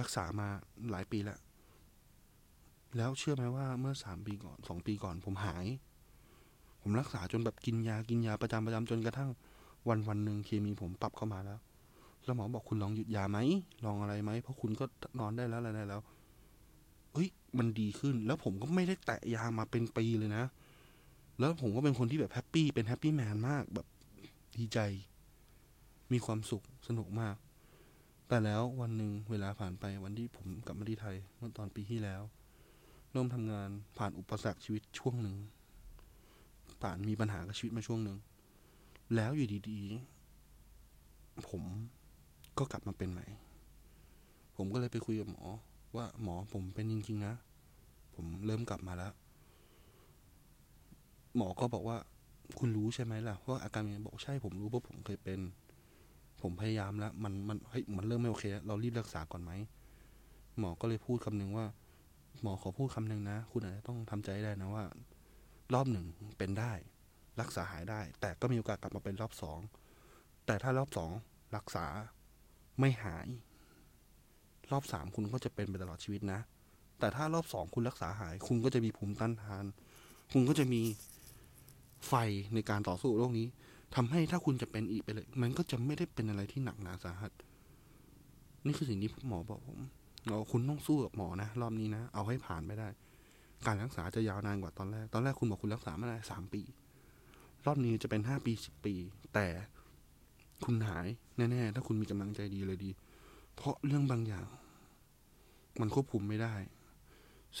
[0.00, 0.48] รักษามา
[0.90, 1.38] หลายปีแล้ว
[2.96, 5.66] แล้วเชื่อไหมว่าเมื่อสามปีก่อนสองปีก่อนผมหาย
[6.82, 9.30] ผมรักษาจนแบบกินยากินยาประจำประจำจนกระทั่ง
[9.88, 11.58] วันวันหนึ่งเคมีผมปรับเข้ามาแล้ว
[12.24, 13.38] แล้วหมอบอกคุณลองหยุดยาไหม
[13.84, 14.84] ลองอะไรไหม เพราะคุณก็
[15.18, 16.00] นอนได้แล้วอะไรได้แล้ว
[17.12, 17.28] เฮ้ย
[17.58, 20.44] มันดีขึ้น แล้วผมก็ไม่ได้แตะยามาเป็นปีเลยนะ
[21.42, 23.86] แล้วผมก็เป็นคนที่แบบแฮปปี้เป็นแฮปปี้แมนมากแบบ
[24.58, 24.78] ดีใจ
[26.12, 27.36] มีความสุขสนุกมาก
[28.28, 32.22] แต่แล้ววันหนึ่งเวลาผ่านไปวันที่ผมกลับมาที่ไทยเมื่อตอนปีที่แล้ว
[33.12, 35.36] เริ่มทำงานผ่านอุปสรรคชีวิตช่วงหนึ่ง
[36.82, 38.18] ผ่านมีปัญหากับชีวิตมาช่วงหนึ่ง
[39.14, 41.62] แล้วอยู่ดีๆ ผม
[42.58, 43.26] ก็กลับมาเป็นใหม่
[44.56, 45.44] ผมก็เลยไปคุยกับหมอ
[45.96, 47.34] ว่าหมอผมเป็นจริงๆนะ
[48.14, 49.12] ผมเริ่มกลับมาแล้ว
[51.36, 51.96] หมอก็บอกว่า
[52.58, 55.40] คุณรู้ใช่ไหมล่ะว่าอาการเป็นบอกใช่ผมรู้เพราะผมเคยเป็น
[56.40, 59.52] ผมพยายามแล้ว มันมันเฮ้ยมันเริ่มไม่โอเคแล้วเรารีบรักษาก่อนไหม
[60.58, 61.66] หมอก็เลยพูดคำหนึ่งว่า
[62.42, 64.84] หมอขอพูดคำหนึ่งนะ คุณอาจจะต้องทำใจได้นะว่า
[65.74, 66.06] รอบหนึ่ง
[66.38, 66.72] เป็นได้
[67.40, 69.58] รักษาหายได้ แต่ก็มีโอกาสกลับมาเป็นรอบสอง
[70.46, 71.10] แต่ถ้ารอบสอง
[71.56, 71.86] รักษา
[72.80, 73.26] ไม่หาย
[74.72, 76.40] รอบสามคุณก็จะเป็นไปตลอดชีวิตนะ
[76.98, 79.64] แต่ถ้ารอบสองคุณรักษาหาย คุณก็จะมีภูมิต้านทาน
[80.32, 80.82] คุณก็จะมี
[82.08, 82.14] ไฟ
[82.54, 83.46] ในการต่อสู้โรคนี้
[83.94, 87.32] ทำให้ถ้าคุณจะเป็นอีกไปเลย มันก็จะไม่ได้เป็นอะไรที่หนักหนาสาหัส
[88.66, 89.78] นี่คือสิ่งที่หมอบอกผม
[90.26, 92.88] เราคุณต้องสู้กับหมอนะรอบนี้นะเอาให้ผ่านไปได้
[93.66, 96.62] การรักษาจะยาวนานกว่าตอนแรก ตอนแรกคุณบอกคุณรักษาไม่ได้สามปี
[97.66, 98.94] รอบนี้จะเป็นห้าปีสิบปี
[99.34, 99.46] แต่
[100.64, 102.90] คุณหายแน่ๆถ้าคุณมีกำลังใจดีเลยดี
[103.54, 104.46] เพราะเรื่องบางอย่าง
[105.80, 106.54] มันควบคุมไม่ได้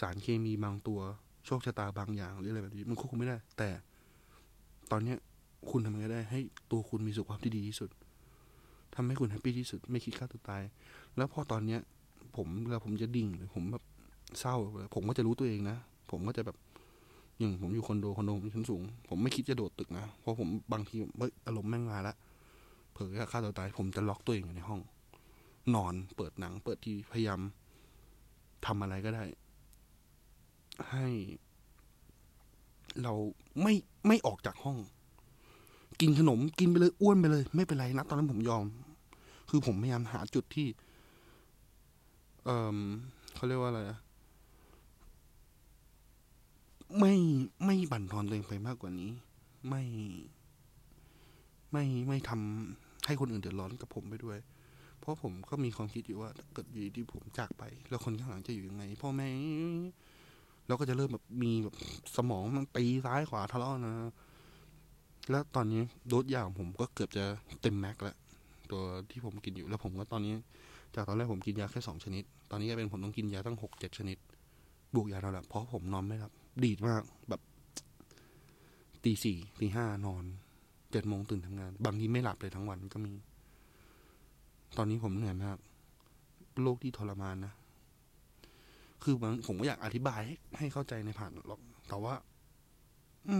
[0.00, 1.00] สารเคมีบางตัว
[1.46, 3.68] โชคชะตาบางอย่างหรืออะไรแบบนี้มันควบคุมไม่ได้ แต่
[4.92, 5.18] ตอนเนี้ย
[5.70, 7.90] คุณทำยังไงได้ ให้ตัวคุณมีสุขภาพที่ดีที่สุด
[8.94, 10.62] ทำให้คุณแฮปปี้ที่สุด ไม่คิดฆ่าตัวตาย
[11.16, 11.80] แล้วพอตอนเนี้ย
[12.36, 13.84] ผมเวลาผมจะดิ่งหรือผมแบบ
[14.40, 14.56] เศร้า
[14.94, 15.76] ผมก็จะรู้ตัวเองนะ
[16.10, 16.56] ผมก็จะแบบ
[17.38, 20.94] อย่างผมอยู่คอนโดคอนโดผมชั้นสูง ผมไม่คิดจะโดดตึกนะ เพราะผมบางที
[21.42, 22.14] เอารมณ์แม่งมาละ
[22.92, 24.80] เผลอฆ่าตัวตาย ผมจะล็อกตัวเองอยู่ในห้อง
[25.74, 27.40] นอนเปิดหนัง เปิดทีพยายาม
[28.66, 29.24] ทำอะไรก็ได้
[30.90, 31.06] ให้
[33.02, 33.12] เรา
[33.62, 33.74] ไม่
[34.06, 34.78] ไม่ออกจากห้อง
[36.00, 38.64] กินขนมกินไปเลยอ้วนไปเลย ไม่เป็นไรนะ ตอนนั้นผมยอม
[39.50, 40.68] คือผมพยายามหาจุดที่
[42.44, 42.78] เออ
[43.34, 43.98] เขาเรียกว่าอะไรอะ
[46.98, 47.14] ไม่
[47.64, 49.10] ไม่บั่นทอนตัวเองไปมากกว่านี้
[49.68, 49.82] ไม่
[51.72, 54.38] ไม่ไม่ทำให้คนอื่นเดือดร้อนกับผมไปด้วย
[54.98, 59.28] เพราะผมก็มีความคิดอยู่ว่าถ้าเกิดอยู่ที่ผมจากไป แล้วคนข้างหลังจะอยู่ยังไงพ่อแม่
[60.66, 61.74] เราก็จะเริ่มแบบมีแบบ
[62.16, 63.94] สมองมันตีซ้ายขวาทะเลาะนะ
[65.30, 67.24] แล้วตอนนี้โดสยาของผมก็เกือบจะ
[67.62, 68.16] เต็มแม็กแล้ว
[68.70, 70.34] ตัวที่ผมกินอยู่แล้วผมก็ตอนนี้
[70.94, 74.18] จากตอนแรกผมกินยาแค่สองชนิด ตอนนี้ก็เป็นผมต้องกินยาตั้งหกเจ็ดชนิด
[74.94, 77.40] บวกยานอนหลับเพราะผมนอนไม่หลับ ดีดมากแบบ
[79.04, 80.24] ตีสี่ตีห้านอน
[80.90, 83.12] เจ็ดโมงตื่นทำงาน บางทีไม่หลับเลยทั้งวันก็มี
[84.76, 85.56] ตอนนี้ผมเหนื่อยมาก
[86.62, 87.52] โรคที่ทรมานนะ
[89.02, 92.14] คือบางผมก็อยากอธิบายให้ให้เข้าใจในผ่านหรอก แต่ว่า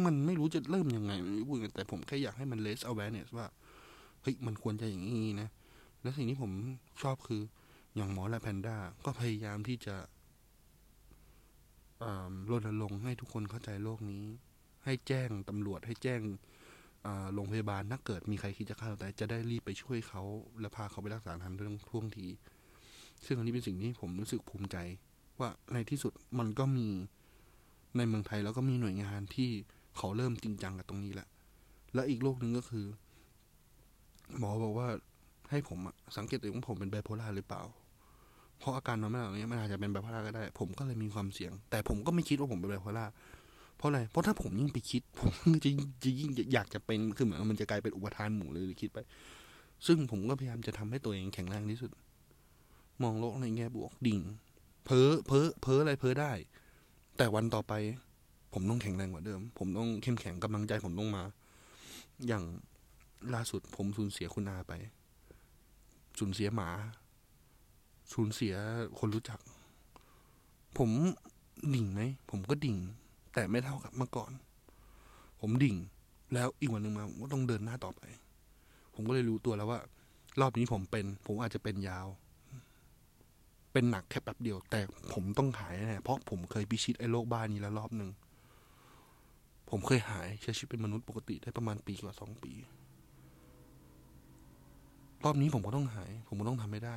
[0.04, 3.46] มันไม่รู้จะเริ่มยังไงไม่รู้พูดกันแต่ผมแค่อยากให้มัน less awareness ว่า
[4.22, 5.48] เฮ้ยมันควรจะอย่างนี้นะ
[6.02, 6.52] และสิ่งที่ผม
[7.02, 7.42] ชอบคือ
[7.96, 9.96] อย่างหมอและแพนด้าก็พยายามที่จะ
[12.50, 14.24] รณรงค์ให้ทุกคนเข้าใจโลกนี้
[14.84, 16.20] ให้แจ้งตำรวจให้แจ้ง
[17.34, 20.22] โรงพยาบาลถ้าเกิดมีใครคิดจะฆ่าตัวตายจะได้รีบไปช่วยเขา
[20.60, 22.26] และพาเขาไปรักษาทันเรื่องท่วงที
[23.26, 24.76] ซึ่งอันนี้เป็นสิ่งที่ผมรู้สึกภูมิใจ
[25.40, 26.88] ว่าในที่สุดมันก็มี
[27.96, 29.50] ในเมืองไทยแล้วก็มีหน่วยงานที่
[29.96, 31.28] เขาเริ่มจริงจังกับตรงนี้แหละ
[31.94, 32.86] แล้วอีกโรคหนึ่งก็คือ
[34.38, 34.88] หมอบอกว่า
[35.50, 35.78] ให้ผม
[36.16, 37.62] สังเกตตัวเองว่าผมเป็นไบโพล่าหรือเปล่า
[38.58, 43.04] เพราะอาการนอนไม่หลับนี้มันอาจจะเป็นไบโพล่าก็ได้ ผมก็เลยมีความเสี่ยง แต่ผมก็ไม่คิดว่าผมเป็นไบโพล่า
[43.76, 45.32] เพราะอะไร เพราะถ้าผมยิ่งไปคิด ผม
[45.64, 45.70] จะ
[46.04, 48.98] จะยิ่งอยากจะเป็น คือเหมือนมันจะกลายเป็นอุปทานหมู่เลยหรือคิดไป
[49.86, 51.90] ซึ่งผมก็พยายามจะทำให้ตัวเองแข็งแรงที่สุด
[53.02, 54.20] มองโลกในแง่บวกดิ่ง
[54.84, 56.32] เพ้อเพ้อเพ้ออะไรเพ้อได้
[57.16, 57.72] แต่วันต่อไป
[58.52, 61.22] ผมต้องแข็งแรงกว่าเดิม ผมต้องเข้มแข็งกำลังใจผมต้องมา
[62.26, 62.44] อย่าง
[63.34, 64.72] ล่าสุดผมสูญเสียคุณอาไป
[66.18, 66.68] สูญเสียหมา
[68.12, 68.54] สูญเสีย
[68.98, 69.38] คนรู้จัก
[70.78, 70.90] ผม
[71.74, 72.76] ดิ่งไหมผมก็ดิ่ง
[73.34, 74.32] แต่ไม่เท่ากับเมื่อก่อน
[75.40, 75.76] ผมดิ่ง
[76.34, 78.02] แล้วอีกวันหนึ่งมาผมก็ต้องเดินหน้าต่อไป
[78.94, 79.80] ผมก็เลยรู้ตัวแล้วว่า
[80.40, 82.06] รอบนี้ผมเป็น ผมอาจจะเป็นยาว
[83.72, 84.80] เป็นหนักแค่แป๊บเดียว แต่
[85.12, 88.10] ผมต้องหายแน่เพราะผมเคยพิชิตไอ้โรคบ้านี้แล้วรอบหนึ่ง
[89.70, 92.52] ผมเคยหายใช้ชีวิตเป็นมนุษย์ปกติได้ประมาณปีกว่าสองปี
[95.24, 96.96] รอบนี้ผมก็ต้องหาย ผมก็ต้องทำไม่ได้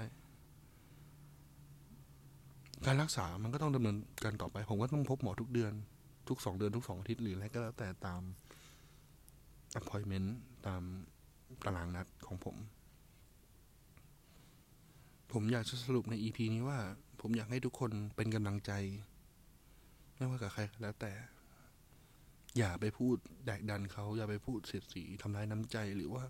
[2.86, 5.74] การรักษามันก็ต้องดำเนินการต่อไป ผมก็ต้องพบหมอทุกเดือน
[6.30, 8.22] ทุกสองเดือนทุกสองอาทิตย์หรืออะไรก็แล้วแต่ตาม
[9.80, 10.28] appointment
[10.68, 10.82] ตาม
[11.66, 12.56] ตารางนัดของผม
[15.40, 16.80] ผมอยากจะสรุปใน EP นี้ว่า
[17.22, 18.72] ผมอยากให้ทุกคนเป็นกำลังใจ
[20.16, 21.12] ไม่ว่ากับใครก็แล้วแต่
[22.58, 26.24] อย่าไปพูดแดกดันเขา อย่าไปพูดเสียดสีทำร้ายน้ำใจหรือว่า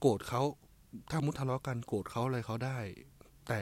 [0.00, 0.42] โกรธเขา
[1.10, 2.78] ถ้ามุดทะเลาะกันโกรธเขาอะไรเขาได้
[3.48, 3.60] แต่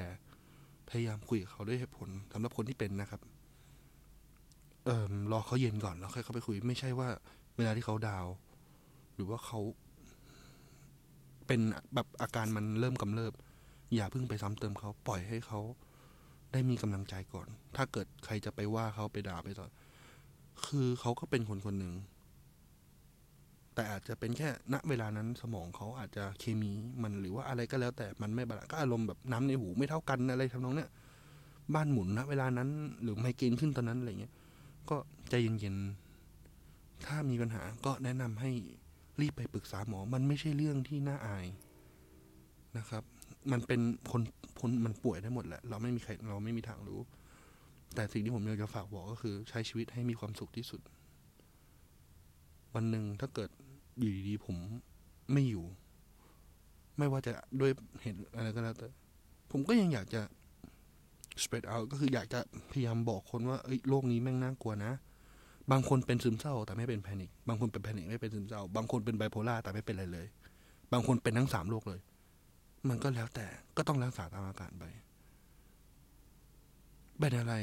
[0.89, 3.21] พยายามคุยกับเขาด้วยเหตุผลสำหรับคนที่เป็นนะครับ
[4.85, 7.09] เอ่อรอเขาเย็นก่อนแล้วค่อยเข้าไปคุย ไม่ใช่ว่า
[7.57, 8.27] เวลาที่เขาดาว
[9.15, 9.61] หรือว่าเขา
[11.47, 11.61] เป็น
[11.95, 13.35] แบบอาการมันเริ่มกำเริบ
[13.95, 15.61] อย่าเพิ่งไปซ้ำเติมเขาปล่อยให้เขา
[16.53, 19.67] ได้มีกำลังใจก่อน ถ้าเกิดใครจะไปว่าเขาไปด่าไปต่อ
[20.67, 21.93] คือเขาก็เป็นคนคนหนึ่ง
[23.75, 26.71] แต่อาจจะเป็นแค่ณเวลานั้นสมองเขาอาจจะเคมี
[27.03, 30.91] มันหรือว่าอะไรก็แล้ว แต่มันไม่ balance ก็อารมณ์แบบน้ำในหูไม่เท่ากันอะไรทำนองเนี้ย
[31.75, 32.69] บ้านหมุนณเวลานั้น
[33.03, 34.35] หรือไมเกรนขึ้นตอนนั้นอะไรเงี้ย
[34.91, 34.97] ก็
[35.31, 38.51] ใจเย็นๆ ถ้ามีปัญหาก็แนะนำให้
[39.21, 41.47] รีบไปปรึกษาหมอ มันไม่ใช่เรื่องที่น่าอาย
[42.77, 43.05] นะครับ
[43.51, 44.23] มันเป็นคน
[44.61, 47.01] คนมันป่วยได้หมดแหละ เราไม่มีใครเราไม่มีทางรู้
[47.95, 50.81] แต่สิ่งที่ผมอยากจะฝากบอกก็คือ ใช้ชีวิตให้มีความสุขที่สุด
[52.75, 53.51] วันหนึ่งถ้าเกิด
[53.99, 54.57] อยู่ดีๆผม
[55.33, 55.65] ไม่อยู่
[56.99, 58.89] ไม่ว่าจะด้วยเหตุอะไรก็แล้วแต่
[59.51, 60.23] ผมก็ยังอยากจะ
[61.43, 64.93] spread out ก็คืออยากจะพยายามบอกคนว่าเอ้ยโลกนี้แม่งน่ากลัวนะ
[65.71, 70.27] บางคนเป็นซึมเศร้า แต่ไม่เป็น panic บางคนเป็น panic ไม่เป็นซึมเศร้า บางคนเป็นไบโพล่าแต่ไม่เป็นอะไรเลย
[70.93, 72.01] บางคนเป็นทั้งสามโรคเลย
[72.88, 74.85] มันก็แล้วแต่ก็ต้องรักษาตามอาการไป
[77.18, 77.55] เป็นอะไร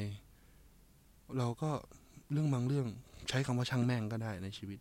[1.38, 1.70] เราก็
[2.32, 2.86] เรื่องบางเรื่อง
[3.28, 4.78] ใช้คำว่าช่างแม่งก็ได้ในชีวิต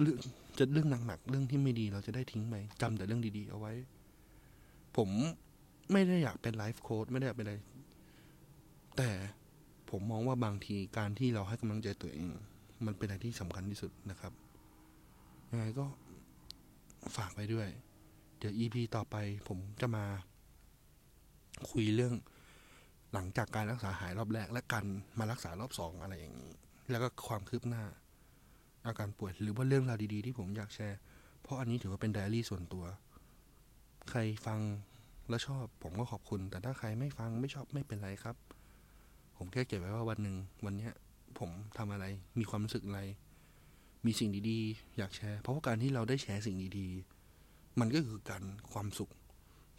[0.00, 0.18] เรื่อง
[0.58, 3.72] จะเรื่องหนักๆเรื่องที่ไม่ดีเราจะได้ทิ้งไปจำแต่เรื่องดีๆเอาไว้
[4.96, 5.08] ผม
[5.92, 7.54] ไม่ได้อยากเป็น life coach ไม่ได้อยากเป็นอะไร
[8.96, 9.10] แต่
[9.90, 12.26] ผมมองว่าบางทีการที่เราให้กำลังใจตัวเอง
[12.86, 14.32] มันเป็นอะไรที่สำคัญที่สุดนะครับ
[15.50, 15.86] ยังไงก็
[17.16, 17.68] ฝากไปด้วย
[18.40, 19.16] เดี๋ยว EP ต่อไป
[19.48, 20.04] ผมจะมา
[21.70, 22.14] คุยเรื่อง
[23.12, 24.84] หลังจากการรักษาหายรอบแรก และการ
[25.18, 26.52] มารักษารอบสองอะไรอย่างนี้
[26.90, 27.84] แล้วก็ความคืบหน้า
[28.86, 30.98] อาการป่วยหรือว่าเรื่องราวดีๆ ที่ผมอยากแชร์
[31.42, 32.84] เพราะอันนี้ถือว่าเป็นไดอารี่ส่วนตัว
[34.10, 34.60] ใครฟัง
[35.28, 38.36] แล้วชอบ ผมก็ขอบคุณ แต่ถ้าใครไม่ฟังไม่ชอบไม่เป็นไรครับ
[39.36, 40.92] ผมแค่เก็บไว้ว่าวันหนึ่งวันเนี้ย
[41.38, 42.04] ผมทำอะไร
[42.38, 43.00] มีความรู้สึกอะไร
[44.06, 47.19] มีสิ่งดีๆ อยากแชร์ เพราะว่าการที่เราได้แชร์สิ่งดีๆ
[47.78, 49.10] มันก็คือการความสุข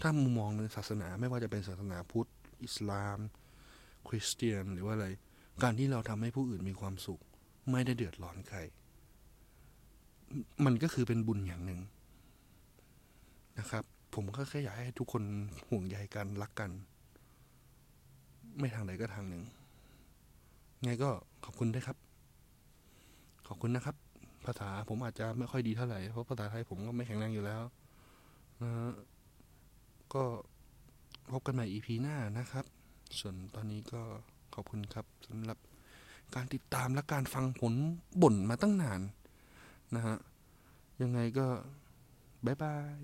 [0.02, 2.30] ถ้ามุมมองในศาสนาไม่ว่าจะเป็นศาสนาพุทธ
[2.64, 3.20] อิสลาม
[4.08, 5.08] คริสเตียนหรือว่าอะไร
[5.64, 7.22] การที่เราทำให้ผู้อื่นมีความสุข
[7.72, 8.60] ไม่ได้เดือดร้อนใคร
[10.66, 11.80] มันก็คือเป็นบุญอย่างหนึ่ง
[13.60, 15.24] นะครับ ผมก็แค่อยากให้ทุกคน
[15.70, 16.72] ห่วงใยกันรักกัน
[18.60, 19.44] ไม่ทางใดก็ทางหนึ่ง
[20.84, 21.10] ไงก็
[21.46, 21.98] ขอบคุณด้วยครับ
[23.48, 23.96] ขอบคุณนะครับ
[24.46, 27.62] ภาษาผมอาจจะไม่ค่อยดีเท่าไหร่ เพราะภาษาไทยผมก็ไม่แข็งแรงอยู่แล้ว
[28.64, 28.72] นะ
[30.14, 30.24] ก็
[31.32, 32.66] พบกันใหม่ EP หน้านะครับ
[33.20, 34.02] ส่วนตอนนี้ก็
[34.54, 35.58] ขอบคุณครับสำหรับ
[36.36, 37.74] การติดตามและการฟังผล
[38.22, 39.02] บ่นมาตั้งนาน
[39.96, 40.18] นะฮะ
[41.02, 41.48] ยังไงก็
[42.46, 43.00] บ๊ายบาย